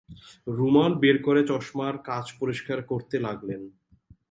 [0.47, 3.61] রুমাল বের করে চশমার কাঁচ পরিষ্কার করতে লাগলেন।